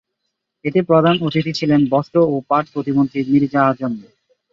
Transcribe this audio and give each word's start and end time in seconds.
এতে 0.65 0.79
প্রধান 0.81 1.15
অতিথি 1.21 1.51
ছিলেন 1.59 1.81
বস্ত্র 1.89 2.17
ও 2.25 2.45
পাট 2.49 2.65
প্রতিমন্ত্রী 2.73 3.19
মির্জা 3.31 3.61
আজম। 3.67 3.93